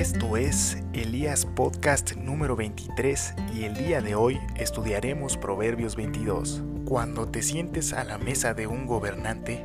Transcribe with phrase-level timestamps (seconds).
[0.00, 6.62] Esto es Elías Podcast número 23 y el día de hoy estudiaremos Proverbios 22.
[6.86, 9.62] Cuando te sientes a la mesa de un gobernante,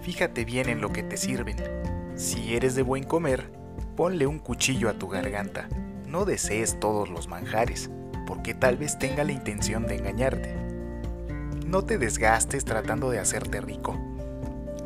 [0.00, 1.56] fíjate bien en lo que te sirven.
[2.14, 3.52] Si eres de buen comer,
[3.96, 5.68] ponle un cuchillo a tu garganta.
[6.06, 7.90] No desees todos los manjares,
[8.26, 10.56] porque tal vez tenga la intención de engañarte.
[11.66, 13.94] No te desgastes tratando de hacerte rico.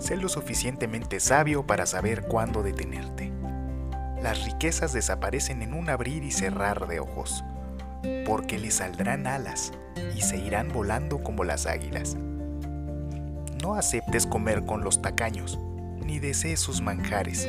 [0.01, 3.30] Sé lo suficientemente sabio para saber cuándo detenerte
[4.23, 7.45] las riquezas desaparecen en un abrir y cerrar de ojos,
[8.27, 9.73] porque le saldrán alas
[10.15, 12.17] y se irán volando como las águilas.
[13.63, 15.59] No aceptes comer con los tacaños,
[16.05, 17.49] ni desees sus manjares.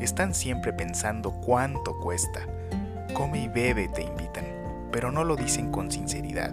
[0.00, 2.40] Están siempre pensando cuánto cuesta.
[3.14, 4.44] Come y bebe, te invitan,
[4.92, 6.52] pero no lo dicen con sinceridad.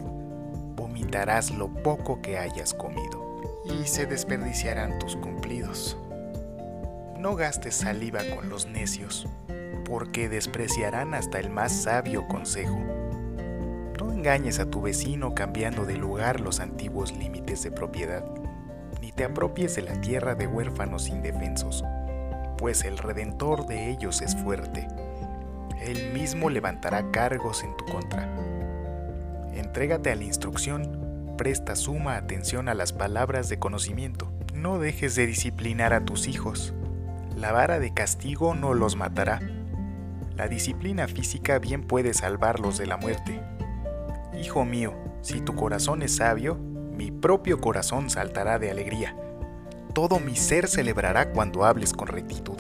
[0.76, 5.98] Vomitarás lo poco que hayas comido y se desperdiciarán tus cumplidos.
[7.24, 9.30] No gastes saliva con los necios,
[9.86, 12.78] porque despreciarán hasta el más sabio consejo.
[13.98, 18.26] No engañes a tu vecino cambiando de lugar los antiguos límites de propiedad,
[19.00, 21.86] ni te apropies de la tierra de huérfanos indefensos,
[22.58, 24.86] pues el redentor de ellos es fuerte.
[25.80, 28.28] Él mismo levantará cargos en tu contra.
[29.54, 34.30] Entrégate a la instrucción, presta suma atención a las palabras de conocimiento.
[34.54, 36.74] No dejes de disciplinar a tus hijos,
[37.44, 39.42] la vara de castigo no los matará.
[40.38, 43.42] La disciplina física bien puede salvarlos de la muerte.
[44.42, 49.18] Hijo mío, si tu corazón es sabio, mi propio corazón saltará de alegría.
[49.94, 52.56] Todo mi ser celebrará cuando hables con rectitud.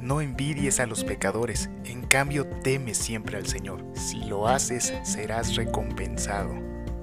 [0.00, 3.84] No envidies a los pecadores, en cambio teme siempre al Señor.
[3.92, 6.54] Si lo haces, serás recompensado.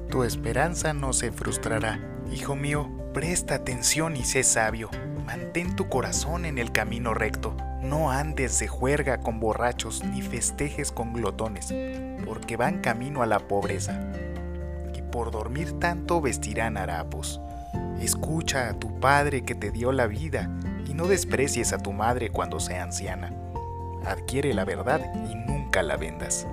[0.09, 1.99] Tu esperanza no se frustrará.
[2.31, 4.89] Hijo mío, presta atención y sé sabio.
[5.25, 7.55] Mantén tu corazón en el camino recto.
[7.81, 11.73] No andes de juerga con borrachos ni festejes con glotones,
[12.25, 14.11] porque van camino a la pobreza.
[14.95, 17.39] Y por dormir tanto vestirán harapos.
[18.01, 20.49] Escucha a tu padre que te dio la vida
[20.87, 23.31] y no desprecies a tu madre cuando sea anciana.
[24.05, 26.47] Adquiere la verdad y nunca la vendas.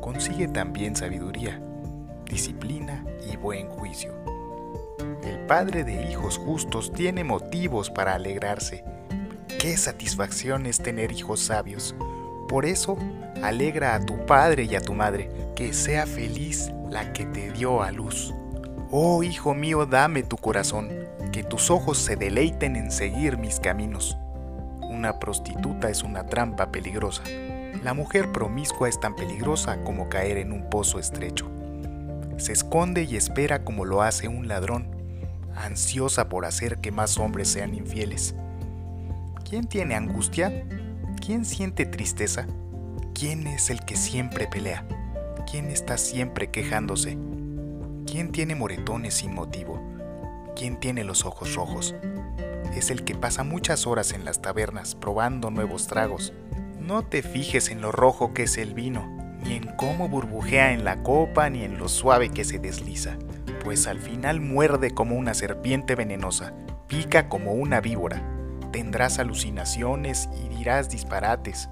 [0.00, 1.60] Consigue también sabiduría,
[2.26, 4.29] disciplina y buen juicio
[5.50, 8.84] padre de hijos justos tiene motivos para alegrarse.
[9.58, 11.96] Qué satisfacción es tener hijos sabios.
[12.48, 12.96] Por eso,
[13.42, 17.82] alegra a tu padre y a tu madre, que sea feliz la que te dio
[17.82, 18.32] a luz.
[18.92, 20.88] Oh hijo mío, dame tu corazón,
[21.32, 24.16] que tus ojos se deleiten en seguir mis caminos.
[24.82, 27.24] Una prostituta es una trampa peligrosa.
[27.82, 31.50] La mujer promiscua es tan peligrosa como caer en un pozo estrecho.
[32.36, 34.99] Se esconde y espera como lo hace un ladrón
[35.56, 38.34] ansiosa por hacer que más hombres sean infieles.
[39.48, 40.64] ¿Quién tiene angustia?
[41.24, 42.46] ¿Quién siente tristeza?
[43.14, 44.86] ¿Quién es el que siempre pelea?
[45.50, 47.18] ¿Quién está siempre quejándose?
[48.06, 49.80] ¿Quién tiene moretones sin motivo?
[50.56, 51.94] ¿Quién tiene los ojos rojos?
[52.74, 56.32] Es el que pasa muchas horas en las tabernas probando nuevos tragos.
[56.78, 59.08] No te fijes en lo rojo que es el vino,
[59.42, 63.16] ni en cómo burbujea en la copa, ni en lo suave que se desliza
[63.62, 66.52] pues al final muerde como una serpiente venenosa,
[66.88, 68.22] pica como una víbora.
[68.72, 71.68] Tendrás alucinaciones y dirás disparates.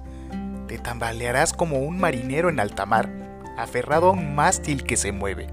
[0.67, 3.09] Te tambalearás como un marinero en alta mar,
[3.57, 5.47] aferrado a un mástil que se mueve.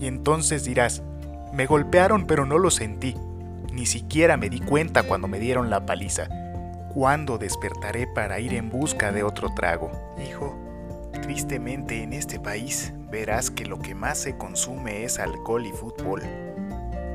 [0.00, 1.02] Y entonces dirás,
[1.52, 3.16] me golpearon pero no lo sentí.
[3.72, 6.28] Ni siquiera me di cuenta cuando me dieron la paliza.
[6.92, 9.90] ¿Cuándo despertaré para ir en busca de otro trago?
[10.26, 10.56] Hijo,
[11.26, 16.22] tristemente en este país verás que lo que más se consume es alcohol y fútbol.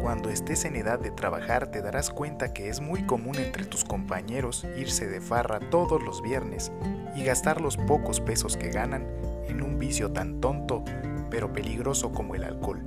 [0.02, 3.86] Cuando estés en edad de trabajar te darás cuenta que es muy común entre tus
[3.86, 6.74] compañeros irse de farra todos los viernes
[7.16, 9.08] y gastar los pocos pesos que ganan
[9.48, 10.84] en un vicio tan tonto
[11.30, 12.84] pero peligroso como el alcohol.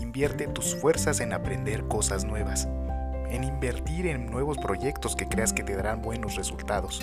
[0.00, 2.66] Invierte tus fuerzas en aprender cosas nuevas,
[3.30, 7.00] en invertir en nuevos proyectos que creas que te darán buenos resultados.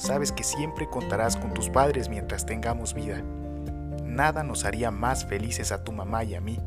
[0.00, 3.22] Sabes que siempre contarás con tus padres mientras tengamos vida
[4.10, 6.58] nada nos haría más felices a tu mamá y a mí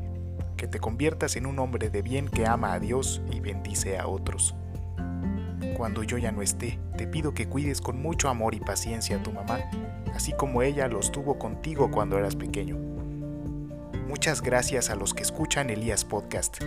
[0.57, 4.07] que te conviertas en un hombre de bien que ama a Dios y bendice a
[4.07, 4.55] otros.
[5.75, 9.23] Cuando yo ya no esté, te pido que cuides con mucho amor y paciencia a
[9.23, 9.59] tu mamá,
[10.13, 12.77] así como ella los tuvo contigo cuando eras pequeño.
[14.07, 16.63] Muchas gracias a los que escuchan Elías Podcast.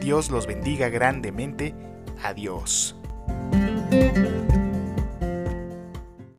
[0.00, 1.74] Dios los bendiga grandemente.
[2.22, 2.96] Adiós.